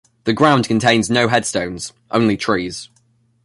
The 0.23 0.33
ground 0.33 0.67
contains 0.67 1.11
no 1.11 1.27
headstones- 1.27 1.93
only 2.09 2.35
trees. 2.35 2.89